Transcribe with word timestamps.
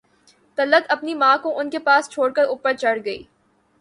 طلعت 0.57 0.89
اپنی 0.89 1.13
ماں 1.15 1.37
کو 1.43 1.57
ان 1.59 1.69
کے 1.69 1.79
پاس 1.79 2.09
چھوڑ 2.09 2.29
کر 2.35 2.45
اوپر 2.45 2.73
چڑھ 2.73 2.99
گئی 3.05 3.23